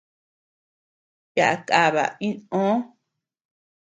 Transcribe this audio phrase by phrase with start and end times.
[1.35, 2.69] Yaá kaba inʼö.